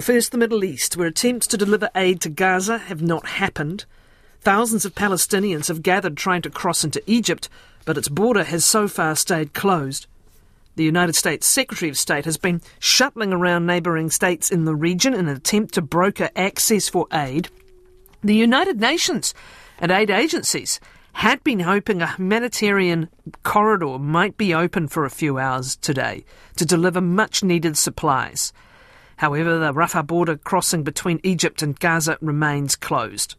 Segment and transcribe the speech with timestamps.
[0.00, 3.84] Well, first, the Middle East, where attempts to deliver aid to Gaza have not happened.
[4.40, 7.50] Thousands of Palestinians have gathered trying to cross into Egypt,
[7.84, 10.06] but its border has so far stayed closed.
[10.76, 15.12] The United States Secretary of State has been shuttling around neighbouring states in the region
[15.12, 17.50] in an attempt to broker access for aid.
[18.24, 19.34] The United Nations
[19.78, 20.80] and aid agencies
[21.12, 23.10] had been hoping a humanitarian
[23.42, 26.24] corridor might be open for a few hours today
[26.56, 28.54] to deliver much needed supplies.
[29.20, 33.34] However, the Rafah border crossing between Egypt and Gaza remains closed.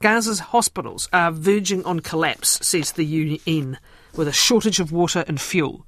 [0.00, 3.78] Gaza's hospitals are verging on collapse, says the UN,
[4.14, 5.84] with a shortage of water and fuel.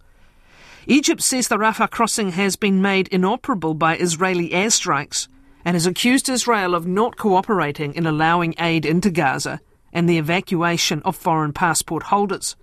[0.88, 5.28] Egypt says the Rafah crossing has been made inoperable by Israeli airstrikes
[5.64, 9.60] and has accused Israel of not cooperating in allowing aid into Gaza
[9.92, 12.56] and the evacuation of foreign passport holders.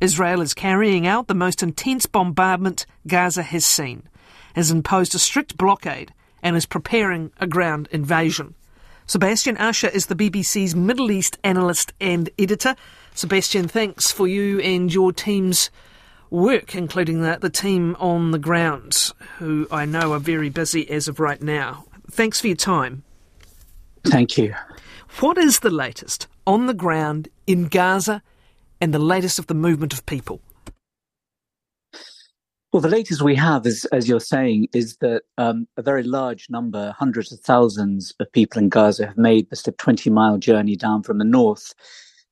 [0.00, 4.08] Israel is carrying out the most intense bombardment Gaza has seen,
[4.54, 6.12] has imposed a strict blockade,
[6.44, 8.54] and is preparing a ground invasion.
[9.06, 12.76] Sebastian Usher is the BBC's Middle East analyst and editor.
[13.14, 15.70] Sebastian, thanks for you and your team's
[16.30, 21.08] work, including the, the team on the ground, who I know are very busy as
[21.08, 21.86] of right now.
[22.10, 23.02] Thanks for your time.
[24.06, 24.54] Thank you.
[25.20, 28.22] What is the latest on the ground in Gaza
[28.80, 30.40] and the latest of the movement of people?
[32.74, 36.50] Well, the latest we have, is, as you're saying, is that um, a very large
[36.50, 41.04] number, hundreds of thousands of people in Gaza have made this 20 mile journey down
[41.04, 41.72] from the north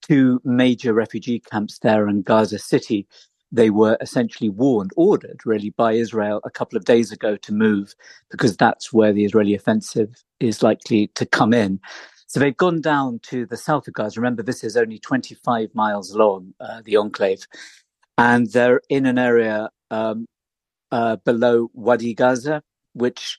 [0.08, 3.06] to major refugee camps there in Gaza City.
[3.52, 7.94] They were essentially warned, ordered really by Israel a couple of days ago to move
[8.28, 11.78] because that's where the Israeli offensive is likely to come in.
[12.27, 14.18] So they've gone down to the south of Gaza.
[14.18, 17.46] Remember, this is only 25 miles long, uh, the enclave.
[18.18, 20.27] And they're in an area um,
[20.92, 22.62] uh, below Wadi Gaza,
[22.92, 23.38] which,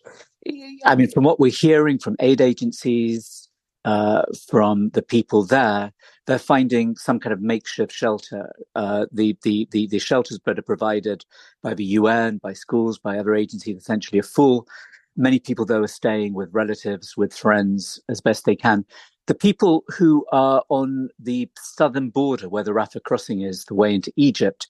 [0.85, 3.47] I mean, from what we're hearing from aid agencies,
[3.85, 5.91] uh, from the people there,
[6.25, 8.51] they're finding some kind of makeshift shelter.
[8.75, 11.25] Uh, the, the, the, the shelters that are provided
[11.61, 14.67] by the UN, by schools, by other agencies essentially are full.
[15.15, 18.85] Many people, though, are staying with relatives, with friends as best they can.
[19.27, 23.93] The people who are on the southern border, where the Rafah crossing is, the way
[23.93, 24.67] into Egypt,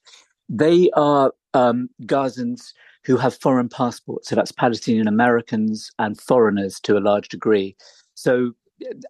[0.49, 2.73] they are um, Gazans
[3.05, 4.29] who have foreign passports.
[4.29, 7.75] So that's Palestinian Americans and foreigners to a large degree.
[8.15, 8.53] So,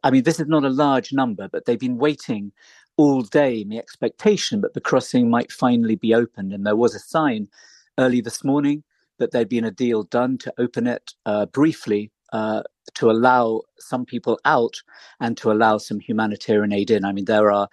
[0.04, 2.52] I mean, this is not a large number, but they've been waiting
[2.98, 6.54] all day in the expectation that the crossing might finally be opened.
[6.54, 7.48] And there was a sign
[7.98, 8.84] early this morning
[9.20, 12.64] that there'd been a deal done to open it uh, briefly uh,
[12.96, 14.76] to allow some people out
[15.20, 17.06] and to allow some humanitarian aid in.
[17.06, 17.68] I mean, there are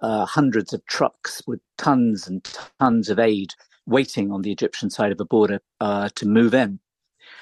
[0.00, 2.42] uh, hundreds of trucks with tons and
[2.78, 3.52] tons of aid
[3.88, 6.78] waiting on the Egyptian side of the border uh, to move in.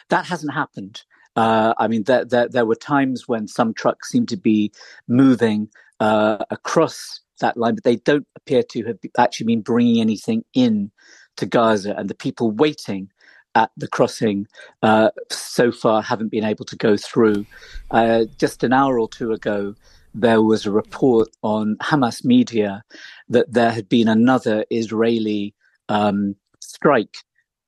[0.09, 1.03] That hasn't happened.
[1.35, 4.73] Uh, I mean, there, there, there, were times when some trucks seemed to be
[5.07, 5.69] moving
[6.01, 10.91] uh, across that line, but they don't appear to have actually been bringing anything in
[11.37, 13.11] to Gaza, and the people waiting
[13.55, 14.47] at the crossing
[14.83, 17.45] uh, so far haven't been able to go through.
[17.91, 19.75] Uh, just an hour or two ago,
[20.15, 22.83] there was a report on Hamas media
[23.29, 25.55] that there had been another Israeli
[25.89, 27.17] um, strike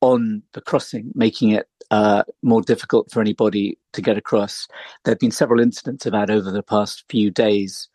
[0.01, 4.69] on the crossing, making it uh, more difficult for anybody to get across.
[5.05, 7.89] There have been several incidents of that over the past few days.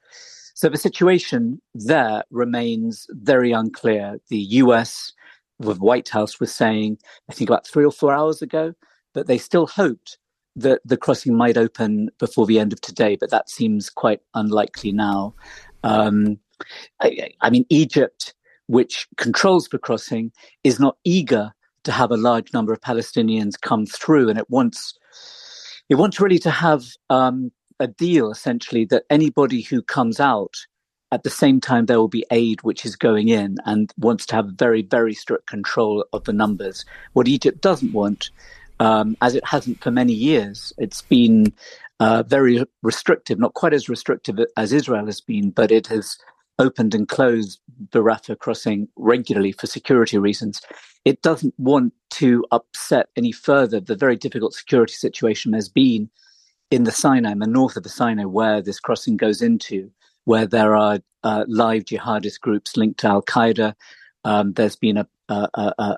[0.56, 4.20] So the situation there remains very unclear.
[4.30, 5.14] The US
[5.60, 6.98] the White House was saying,
[7.30, 8.74] I think about three or four hours ago,
[9.14, 10.18] that they still hoped
[10.56, 14.92] that the crossing might open before the end of today, but that seems quite unlikely
[14.92, 15.34] now.
[15.84, 16.38] Um,
[17.02, 18.34] I, I, mean, Egypt,
[18.68, 20.32] which controls the crossing,
[20.64, 21.52] is not eager
[21.84, 24.98] to have a large number of Palestinians come through, and it wants
[25.90, 30.56] it wants really to have um, a deal, essentially, that anybody who comes out
[31.12, 34.36] at the same time, there will be aid which is going in and wants to
[34.36, 36.86] have very, very strict control of the numbers.
[37.14, 38.32] What Egypt doesn't want,
[38.80, 41.54] um, as it hasn't for many years, it's been
[42.00, 46.18] uh, very restrictive, not quite as restrictive as Israel has been, but it has
[46.60, 47.60] opened and closed
[47.92, 50.62] the Rafah crossing regularly for security reasons.
[51.06, 56.10] It doesn't want to upset any further the very difficult security situation there's been
[56.72, 59.92] in the Sinai, in the north of the Sinai, where this crossing goes into
[60.26, 63.74] where there are uh, live jihadist groups linked to Al Qaeda.
[64.24, 65.48] Um, there's been a, a,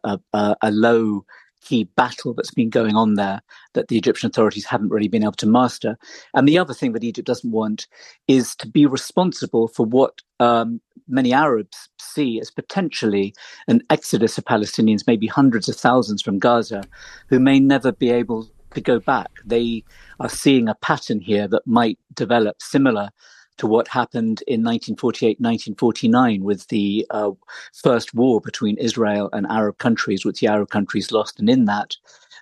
[0.03, 1.25] a, a, a low
[1.65, 3.41] key battle that's been going on there
[3.73, 5.97] that the Egyptian authorities haven't really been able to master.
[6.33, 7.88] And the other thing that Egypt doesn't want
[8.27, 13.33] is to be responsible for what um, many Arabs see as potentially
[13.67, 16.83] an exodus of Palestinians, maybe hundreds of thousands from Gaza,
[17.27, 19.31] who may never be able to go back.
[19.45, 19.83] They
[20.19, 23.09] are seeing a pattern here that might develop similar
[23.57, 27.31] to what happened in 1948 1949 with the uh,
[27.73, 31.39] first war between Israel and Arab countries, which the Arab countries lost.
[31.39, 31.95] And in that,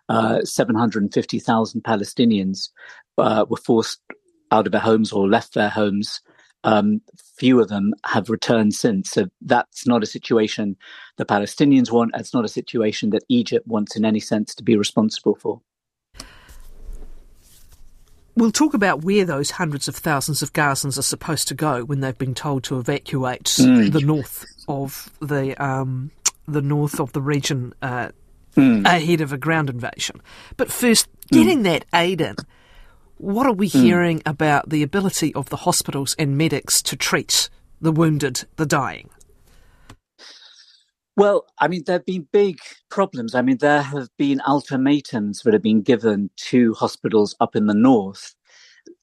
[0.09, 2.69] uh, 750,000 Palestinians
[3.17, 4.01] uh, were forced
[4.51, 6.21] out of their homes or left their homes.
[6.65, 7.01] Um,
[7.37, 9.11] few of them have returned since.
[9.11, 10.77] So that's not a situation
[11.17, 12.11] the Palestinians want.
[12.15, 15.61] It's not a situation that Egypt wants in any sense to be responsible for.
[18.35, 21.99] We'll talk about where those hundreds of thousands of Gazans are supposed to go when
[21.99, 23.91] they've been told to evacuate mm.
[23.91, 26.11] the north of the um,
[26.47, 28.09] the north of the region uh,
[28.55, 28.85] mm.
[28.85, 30.19] ahead of a ground invasion.
[30.57, 31.63] But first, getting mm.
[31.63, 32.35] that aid in.
[33.17, 37.49] What are we hearing about the ability of the hospitals and medics to treat
[37.79, 39.09] the wounded, the dying?
[41.15, 42.57] Well, I mean, there have been big
[42.89, 43.35] problems.
[43.35, 47.75] I mean, there have been ultimatums that have been given to hospitals up in the
[47.75, 48.33] north,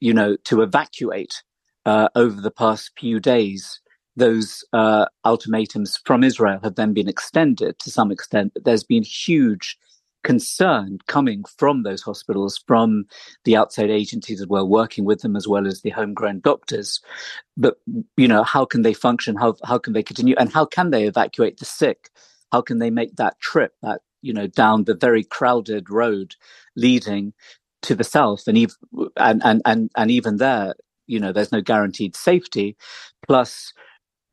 [0.00, 1.42] you know, to evacuate
[1.86, 3.80] uh, over the past few days.
[4.16, 9.04] Those uh, ultimatums from Israel have then been extended to some extent, but there's been
[9.04, 9.78] huge
[10.22, 13.06] concern coming from those hospitals, from
[13.44, 17.00] the outside agencies as well, working with them as well as the homegrown doctors.
[17.56, 17.78] But
[18.16, 19.36] you know, how can they function?
[19.36, 20.34] How how can they continue?
[20.38, 22.10] And how can they evacuate the sick?
[22.52, 26.34] How can they make that trip that you know down the very crowded road
[26.76, 27.32] leading
[27.82, 28.44] to the south?
[28.46, 28.74] And even
[29.16, 30.74] and and and and even there,
[31.06, 32.76] you know, there's no guaranteed safety.
[33.26, 33.72] Plus,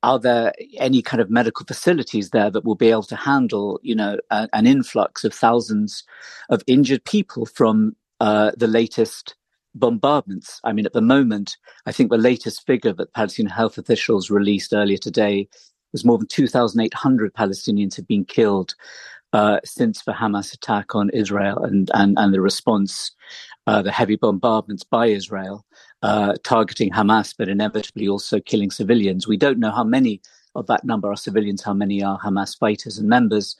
[0.04, 3.96] are there any kind of medical facilities there that will be able to handle, you
[3.96, 6.04] know, a, an influx of thousands
[6.50, 9.36] of injured people from uh, the latest
[9.74, 10.60] bombardments?
[10.64, 14.74] I mean, at the moment, I think the latest figure that Palestinian health officials released
[14.74, 15.48] earlier today
[15.92, 18.76] was more than 2,800 Palestinians have been killed
[19.34, 23.12] uh, since the Hamas attack on Israel and, and, and the response,
[23.66, 25.66] uh, the heavy bombardments by Israel
[26.04, 29.28] uh, targeting Hamas, but inevitably also killing civilians.
[29.28, 30.22] We don't know how many
[30.56, 33.56] of that number are civilians, how many are Hamas fighters and members.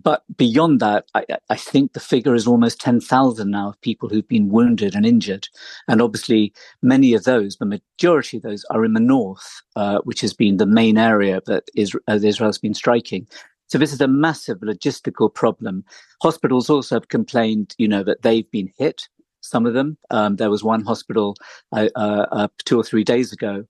[0.00, 4.28] But beyond that, I, I think the figure is almost 10,000 now of people who've
[4.28, 5.48] been wounded and injured.
[5.88, 10.20] And obviously, many of those, the majority of those, are in the north, uh, which
[10.20, 13.26] has been the main area that Israel, Israel's been striking.
[13.66, 15.84] So this is a massive logistical problem.
[16.22, 19.08] Hospitals also have complained, you know, that they've been hit
[19.40, 19.96] some of them.
[20.10, 21.36] Um, there was one hospital
[21.72, 23.64] uh, uh, uh, two or three days ago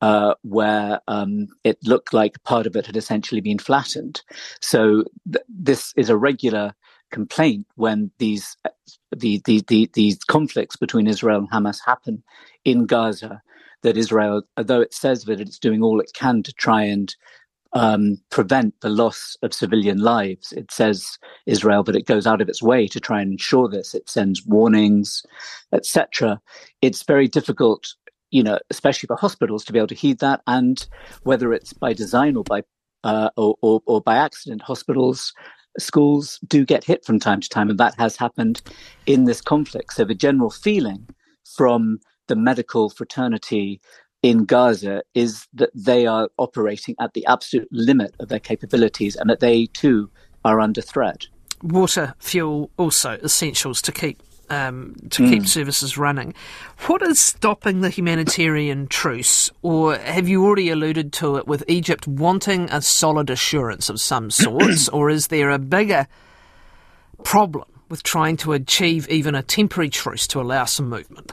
[0.00, 4.22] uh, where um, it looked like part of it had essentially been flattened.
[4.60, 6.74] So th- this is a regular
[7.10, 8.56] complaint when these
[9.14, 12.22] the, the, the, these conflicts between Israel and Hamas happen
[12.64, 13.42] in Gaza.
[13.82, 17.16] That Israel, although it says that it's doing all it can to try and
[17.72, 20.52] um, prevent the loss of civilian lives.
[20.52, 23.94] It says Israel that it goes out of its way to try and ensure this.
[23.94, 25.22] It sends warnings,
[25.72, 26.40] etc.
[26.82, 27.94] It's very difficult,
[28.30, 30.40] you know, especially for hospitals to be able to heed that.
[30.46, 30.86] And
[31.22, 32.62] whether it's by design or by
[33.02, 35.32] uh, or, or, or by accident, hospitals
[35.78, 38.60] schools do get hit from time to time, and that has happened
[39.06, 39.92] in this conflict.
[39.92, 41.08] So the general feeling
[41.56, 43.80] from the medical fraternity
[44.22, 49.30] in Gaza is that they are operating at the absolute limit of their capabilities and
[49.30, 50.10] that they too
[50.44, 51.26] are under threat.
[51.62, 55.30] Water, fuel, also essentials to keep um, to mm.
[55.30, 56.34] keep services running.
[56.86, 62.08] What is stopping the humanitarian truce, or have you already alluded to it with Egypt
[62.08, 66.08] wanting a solid assurance of some sorts, or is there a bigger
[67.22, 71.32] problem with trying to achieve even a temporary truce to allow some movement?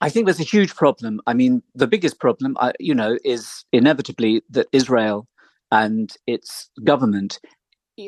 [0.00, 1.20] I think there's a huge problem.
[1.26, 5.26] I mean, the biggest problem, uh, you know, is inevitably that Israel
[5.70, 7.40] and its government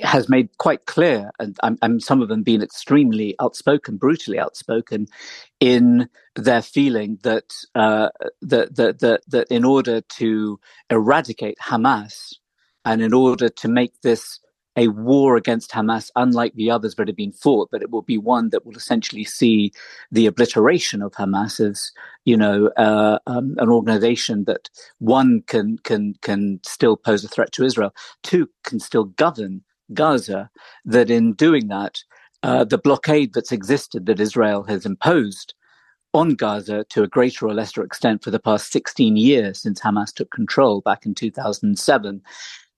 [0.02, 5.06] has made quite clear, and, and some of them being extremely outspoken, brutally outspoken,
[5.60, 8.10] in their feeling that uh,
[8.42, 12.34] that, that that that in order to eradicate Hamas
[12.84, 14.40] and in order to make this
[14.78, 18.16] a war against Hamas, unlike the others that have been fought, but it will be
[18.16, 19.72] one that will essentially see
[20.12, 21.90] the obliteration of Hamas as,
[22.24, 27.50] you know, uh, um, an organization that one can can can still pose a threat
[27.52, 27.92] to Israel,
[28.22, 30.48] two can still govern Gaza.
[30.84, 31.98] That in doing that,
[32.44, 35.54] uh, the blockade that's existed that Israel has imposed
[36.14, 40.14] on Gaza to a greater or lesser extent for the past 16 years since Hamas
[40.14, 42.22] took control back in 2007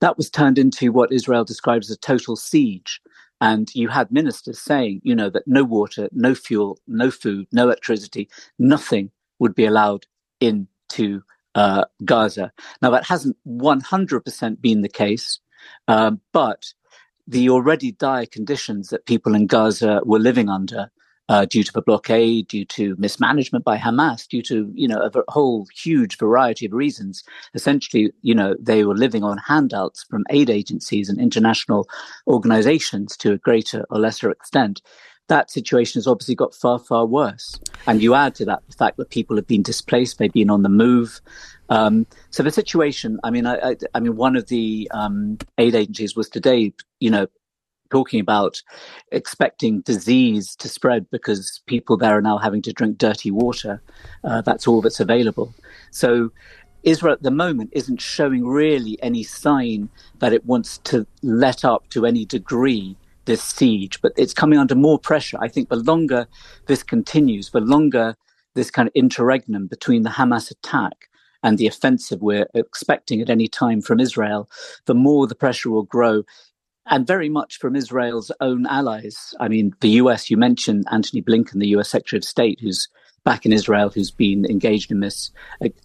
[0.01, 3.01] that was turned into what Israel describes as a total siege.
[3.41, 7.65] And you had ministers saying, you know, that no water, no fuel, no food, no
[7.65, 8.29] electricity,
[8.59, 10.05] nothing would be allowed
[10.41, 11.23] into
[11.55, 12.53] uh, Gaza.
[12.81, 15.39] Now, that hasn't 100% been the case,
[15.87, 16.73] uh, but
[17.27, 20.91] the already dire conditions that people in Gaza were living under
[21.31, 25.31] uh, due to the blockade, due to mismanagement by Hamas, due to you know a
[25.31, 27.23] whole huge variety of reasons.
[27.53, 31.87] Essentially, you know they were living on handouts from aid agencies and international
[32.27, 34.81] organizations to a greater or lesser extent.
[35.29, 37.57] That situation has obviously got far, far worse.
[37.87, 40.63] And you add to that the fact that people have been displaced, they've been on
[40.63, 41.21] the move.
[41.69, 45.73] Um, so the situation, I mean, I, I, I mean, one of the um, aid
[45.73, 47.27] agencies was today, you know,
[47.91, 48.61] talking about
[49.11, 53.81] expecting disease to spread because people there are now having to drink dirty water.
[54.23, 55.53] Uh, that's all that's available.
[55.91, 56.31] So
[56.83, 61.87] Israel at the moment isn't showing really any sign that it wants to let up
[61.89, 62.95] to any degree
[63.25, 65.37] this siege, but it's coming under more pressure.
[65.39, 66.27] I think the longer
[66.65, 68.15] this continues, the longer
[68.55, 71.09] this kind of interregnum between the Hamas attack
[71.43, 74.49] and the offensive we're expecting at any time from Israel,
[74.85, 76.23] the more the pressure will grow
[76.91, 79.33] and very much from Israel's own allies.
[79.39, 82.89] I mean, the US, you mentioned Antony Blinken, the US Secretary of State, who's
[83.23, 85.31] back in Israel, who's been engaged in this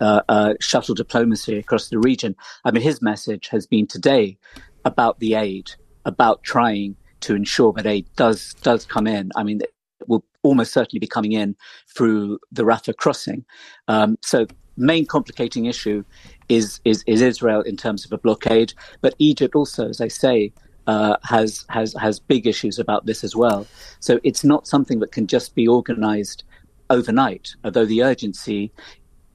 [0.00, 2.34] uh, uh, shuttle diplomacy across the region.
[2.64, 4.36] I mean, his message has been today
[4.84, 5.70] about the aid,
[6.04, 9.30] about trying to ensure that aid does does come in.
[9.36, 9.72] I mean, it
[10.08, 11.54] will almost certainly be coming in
[11.94, 13.44] through the Rafah crossing.
[13.86, 14.46] Um, so,
[14.76, 16.02] main complicating issue
[16.48, 20.52] is, is is Israel in terms of a blockade, but Egypt also, as I say,
[20.86, 23.66] uh, has has has big issues about this as well.
[24.00, 26.44] So it's not something that can just be organised
[26.90, 28.72] overnight, although the urgency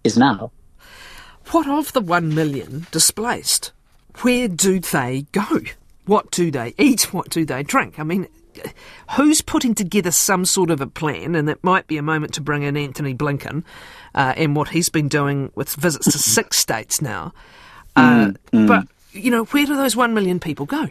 [0.04, 0.52] is now.
[1.52, 3.72] What of the one million displaced?
[4.22, 5.62] Where do they go?
[6.06, 7.14] What do they eat?
[7.14, 8.00] What do they drink?
[8.00, 8.28] I mean,
[9.12, 11.36] who's putting together some sort of a plan?
[11.36, 13.64] And it might be a moment to bring in Antony Blinken
[14.16, 17.34] uh, and what he's been doing with visits to six states now.
[17.96, 18.68] Uh, mm, mm.
[18.68, 20.90] But you know, where do those one million people go?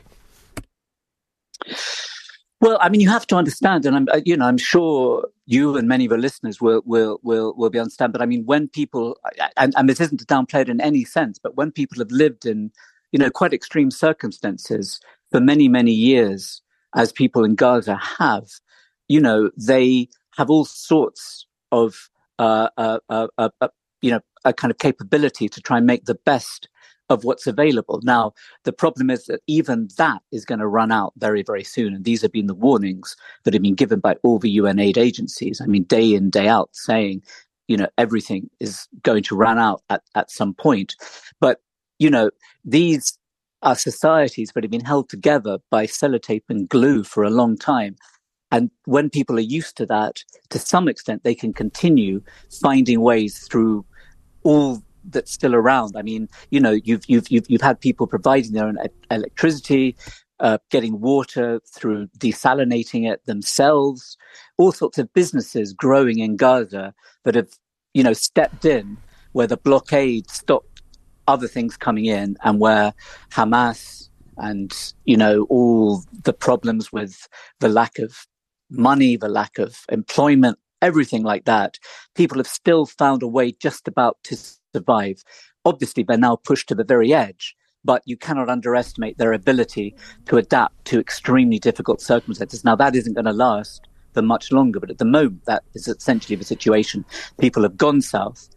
[2.61, 5.79] Well, I mean, you have to understand, and I'm, uh, you know, I'm sure you
[5.79, 8.13] and many of the listeners will will will will be understand.
[8.13, 9.19] But I mean, when people,
[9.57, 12.45] and, and this isn't to downplay it in any sense, but when people have lived
[12.45, 12.71] in,
[13.13, 15.01] you know, quite extreme circumstances
[15.31, 16.61] for many many years,
[16.95, 18.49] as people in Gaza have,
[19.09, 23.69] you know, they have all sorts of, uh, uh, uh, uh, uh
[24.03, 26.69] you know, a kind of capability to try and make the best
[27.11, 28.01] of what's available.
[28.03, 28.33] Now,
[28.65, 31.93] the problem is that even that is going to run out very, very soon.
[31.95, 34.97] And these have been the warnings that have been given by all the UN aid
[34.97, 35.61] agencies.
[35.61, 37.23] I mean, day in, day out, saying,
[37.67, 40.95] you know, everything is going to run out at, at some point.
[41.41, 41.61] But,
[41.99, 42.31] you know,
[42.65, 43.19] these
[43.63, 47.97] are societies that have been held together by sellotape and glue for a long time.
[48.53, 52.23] And when people are used to that, to some extent, they can continue
[52.61, 53.85] finding ways through
[54.43, 55.97] all that's still around.
[55.97, 58.79] I mean, you know, you've you've you've, you've had people providing their own
[59.11, 59.97] electricity,
[60.41, 64.17] uh, getting water through desalinating it themselves,
[64.57, 67.51] all sorts of businesses growing in Gaza that have,
[67.95, 68.97] you know, stepped in
[69.33, 70.83] where the blockade stopped
[71.29, 72.93] other things coming in and where
[73.31, 77.29] Hamas and, you know, all the problems with
[77.61, 78.27] the lack of
[78.71, 81.79] money, the lack of employment, everything like that,
[82.15, 84.37] people have still found a way just about to
[84.75, 85.23] survive.
[85.65, 89.95] Obviously, they're now pushed to the very edge, but you cannot underestimate their ability
[90.27, 92.65] to adapt to extremely difficult circumstances.
[92.65, 95.87] Now, that isn't going to last for much longer, but at the moment, that is
[95.89, 97.05] essentially the situation.
[97.39, 98.49] People have gone south.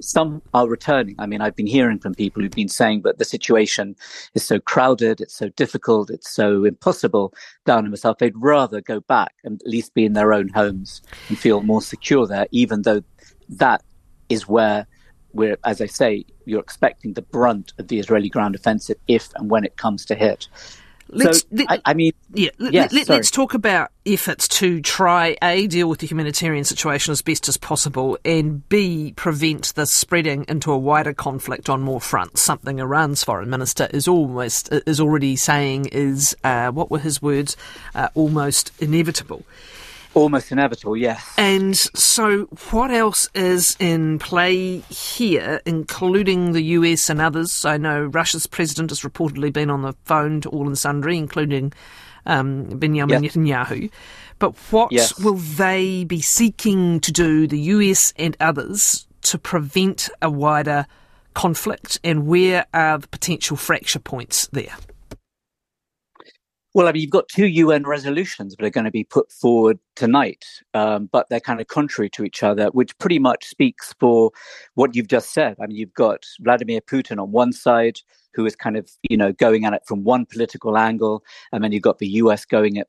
[0.00, 1.16] Some are returning.
[1.18, 3.96] I mean, I've been hearing from people who've been saying that the situation
[4.34, 7.34] is so crowded, it's so difficult, it's so impossible
[7.66, 8.18] down in the south.
[8.18, 11.82] They'd rather go back and at least be in their own homes and feel more
[11.82, 13.02] secure there, even though
[13.48, 13.82] that
[14.28, 14.86] is where
[15.38, 19.48] where, as I say, you're expecting the brunt of the Israeli ground offensive if and
[19.48, 20.48] when it comes to hit.
[21.10, 25.38] Let's, so, let, I, I, mean, yeah, yes, let, us talk about efforts to try
[25.40, 30.44] A, deal with the humanitarian situation as best as possible, and B, prevent the spreading
[30.48, 32.42] into a wider conflict on more fronts.
[32.42, 37.56] Something Iran's foreign minister is almost is already saying is, uh, what were his words,
[37.94, 39.44] uh, almost inevitable.
[40.18, 41.32] Almost inevitable, yes.
[41.38, 47.64] And so, what else is in play here, including the US and others?
[47.64, 51.72] I know Russia's president has reportedly been on the phone to all and sundry, including
[52.26, 53.32] um, Benjamin yep.
[53.32, 53.90] Netanyahu.
[54.40, 55.16] But what yes.
[55.20, 60.86] will they be seeking to do, the US and others, to prevent a wider
[61.34, 62.00] conflict?
[62.02, 64.74] And where are the potential fracture points there?
[66.74, 69.78] Well, I mean, you've got two UN resolutions that are going to be put forward
[69.96, 70.44] tonight,
[70.74, 74.30] um, but they're kind of contrary to each other, which pretty much speaks for
[74.74, 75.56] what you've just said.
[75.60, 78.00] I mean, you've got Vladimir Putin on one side,
[78.34, 81.72] who is kind of, you know, going at it from one political angle, and then
[81.72, 82.88] you've got the US going it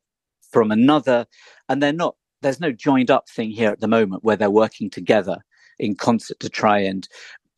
[0.51, 1.25] from another,
[1.69, 2.15] and they're not.
[2.41, 5.39] There's no joined up thing here at the moment where they're working together
[5.77, 7.07] in concert to try and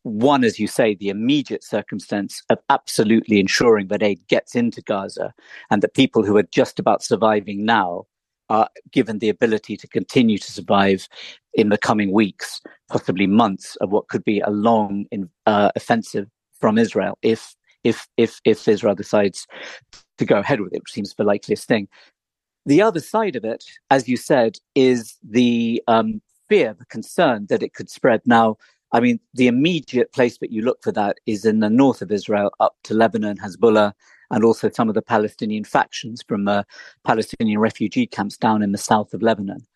[0.02, 5.32] one, as you say, the immediate circumstance of absolutely ensuring that aid gets into Gaza
[5.70, 8.06] and that people who are just about surviving now
[8.48, 11.08] are given the ability to continue to survive
[11.54, 15.06] in the coming weeks, possibly months of what could be a long
[15.46, 16.28] uh, offensive
[16.60, 17.54] from Israel if
[17.84, 19.46] if if if Israel decides
[20.18, 21.88] to go ahead with it, which seems the likeliest thing.
[22.66, 27.62] The other side of it, as you said, is the um, fear, the concern that
[27.62, 28.20] it could spread.
[28.24, 28.56] Now,
[28.92, 32.12] I mean, the immediate place that you look for that is in the north of
[32.12, 33.92] Israel, up to Lebanon, Hezbollah,
[34.30, 36.62] and also some of the Palestinian factions from uh,
[37.04, 39.66] Palestinian refugee camps down in the south of Lebanon.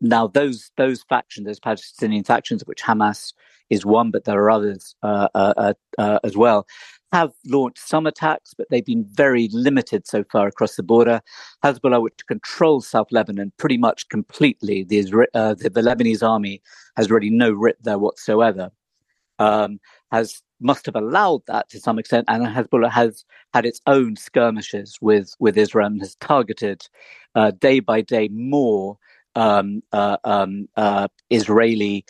[0.00, 3.32] Now, those those factions, those Palestinian factions, of which Hamas
[3.70, 6.66] is one, but there are others uh, uh, uh, as well,
[7.12, 11.20] have launched some attacks, but they've been very limited so far across the border.
[11.64, 15.00] Hezbollah, which controls South Lebanon pretty much completely, the,
[15.34, 16.62] uh, the, the Lebanese army
[16.96, 18.70] has really no writ there whatsoever.
[19.38, 19.80] Um,
[20.12, 23.24] has must have allowed that to some extent, and Hezbollah has
[23.54, 26.86] had its own skirmishes with with Israel and has targeted
[27.34, 28.98] uh, day by day more
[29.36, 30.68] um, uh, um,
[31.30, 32.04] Israeli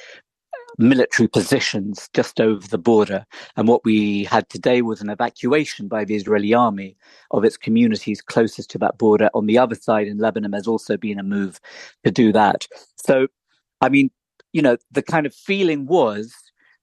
[0.79, 3.27] military positions just over the border.
[3.57, 6.97] And what we had today was an evacuation by the Israeli army
[7.31, 9.31] of its communities closest to that border.
[9.35, 11.61] On the other side in Lebanon, there's also been a move
[12.05, 12.67] to do that.
[12.97, 13.29] So,
[13.81, 14.11] I mean,
[14.53, 16.35] you know, the kind of feeling was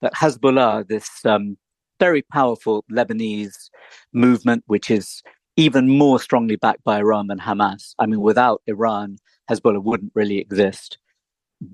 [0.01, 1.57] that Hezbollah, this um,
[1.99, 3.69] very powerful Lebanese
[4.13, 5.23] movement, which is
[5.55, 7.95] even more strongly backed by Iran than Hamas.
[7.99, 9.17] I mean, without Iran,
[9.49, 10.99] Hezbollah wouldn't really exist.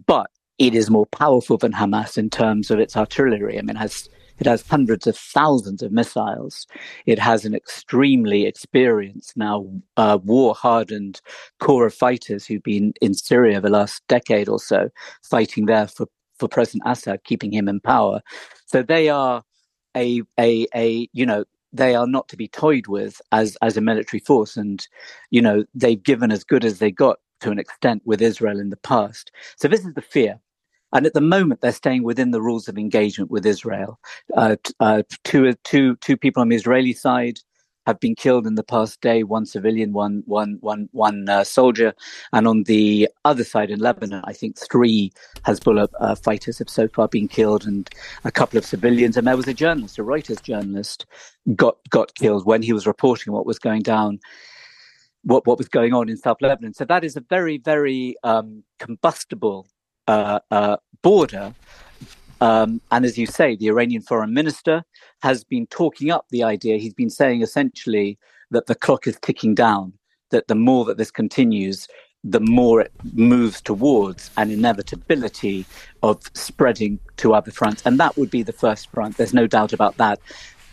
[0.08, 3.58] But it is more powerful than Hamas in terms of its artillery.
[3.58, 6.66] I mean, it has it has hundreds of thousands of missiles.
[7.06, 11.22] It has an extremely experienced, now uh, war hardened
[11.60, 14.90] core of fighters who've been in Syria the last decade or so,
[15.22, 16.08] fighting there for,
[16.40, 18.22] for President Assad, keeping him in power.
[18.66, 19.44] So they are
[19.96, 23.82] a, a, a, you know, they are not to be toyed with as, as a
[23.82, 24.58] military force.
[24.58, 24.86] And,
[25.30, 28.70] you know, they've given as good as they got to an extent with Israel in
[28.70, 29.32] the past.
[29.58, 30.40] So this is the fear.
[30.94, 34.00] And at the moment, they're staying within the rules of engagement with Israel.
[34.36, 37.40] Uh, uh, two, two, two people on the Israeli side
[37.86, 39.24] have been killed in the past day.
[39.24, 41.94] One civilian, one, one, one, one uh, soldier,
[42.32, 45.12] and on the other side in Lebanon, I think three
[45.46, 47.90] Hezbollah uh, fighters have so far been killed, and
[48.24, 49.18] a couple of civilians.
[49.18, 51.06] And there was a journalist, a Reuters journalist,
[51.56, 54.20] got got killed when he was reporting what was going down
[55.24, 56.74] what what was going on in South Lebanon.
[56.74, 59.68] So that is a very very um, combustible
[60.08, 61.54] uh, uh, border.
[62.42, 64.84] Um, and as you say, the Iranian foreign minister
[65.22, 66.78] has been talking up the idea.
[66.78, 68.18] He's been saying essentially
[68.52, 69.94] that the clock is ticking down.
[70.32, 71.88] That the more that this continues,
[72.24, 75.66] the more it moves towards an inevitability
[76.02, 77.82] of spreading to other fronts.
[77.86, 79.18] And that would be the first front.
[79.18, 80.20] There's no doubt about that.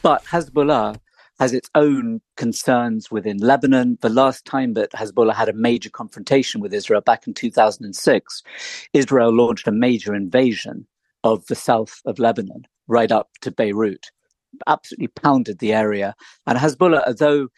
[0.02, 0.96] But Hezbollah
[1.40, 3.96] has its own concerns within Lebanon.
[4.02, 8.42] The last time that Hezbollah had a major confrontation with Israel back in 2006,
[8.92, 10.86] Israel launched a major invasion
[11.24, 14.10] of the south of Lebanon, right up to Beirut,
[14.66, 16.14] absolutely pounded the area.
[16.46, 17.48] And Hezbollah, although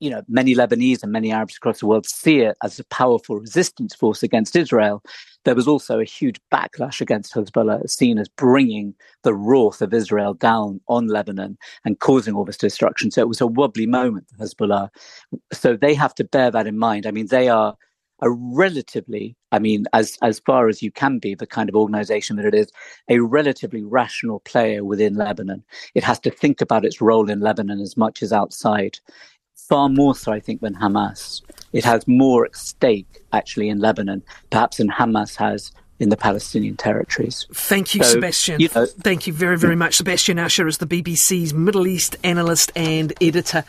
[0.00, 3.36] you know, many Lebanese and many Arabs across the world see it as a powerful
[3.36, 5.02] resistance force against Israel.
[5.44, 10.34] There was also a huge backlash against Hezbollah, seen as bringing the wrath of Israel
[10.34, 13.10] down on Lebanon and causing all this destruction.
[13.10, 14.88] So it was a wobbly moment for Hezbollah.
[15.52, 17.06] So they have to bear that in mind.
[17.06, 17.74] I mean, they are
[18.20, 22.36] a relatively, I mean, as as far as you can be, the kind of organization
[22.36, 22.70] that it is,
[23.08, 25.62] a relatively rational player within Lebanon.
[25.94, 28.98] It has to think about its role in Lebanon as much as outside
[29.68, 31.42] far more so, I think, than Hamas.
[31.72, 36.76] It has more at stake, actually, in Lebanon, perhaps than Hamas has in the Palestinian
[36.76, 37.46] territories.
[37.52, 38.60] Thank you, so, Sebastian.
[38.60, 39.96] You know, Thank you very, very much.
[39.96, 43.56] Sebastian Usher is the BBC's Middle East analyst and editor.